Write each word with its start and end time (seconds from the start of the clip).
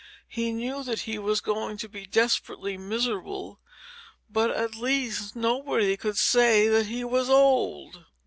He 0.29 0.51
knew 0.51 0.83
that 0.83 1.01
he 1.01 1.19
was 1.19 1.41
going 1.41 1.77
to 1.77 1.87
be 1.87 2.07
desperately 2.07 2.75
miserable; 2.75 3.59
but, 4.31 4.49
at 4.49 4.73
least, 4.73 5.35
nobody 5.35 5.95
could 5.95 6.17
say 6.17 6.67
that 6.67 6.87
he 6.87 7.03
was 7.03 7.29
old. 7.29 8.03